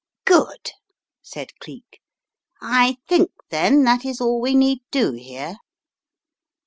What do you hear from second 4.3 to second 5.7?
we aeeddohere."